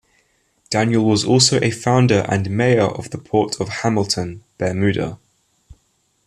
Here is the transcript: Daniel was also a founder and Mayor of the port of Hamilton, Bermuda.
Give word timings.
Daniel 0.71 1.05
was 1.05 1.23
also 1.23 1.59
a 1.61 1.69
founder 1.69 2.25
and 2.27 2.49
Mayor 2.49 2.85
of 2.87 3.11
the 3.11 3.19
port 3.19 3.59
of 3.61 3.69
Hamilton, 3.69 4.43
Bermuda. 4.57 5.19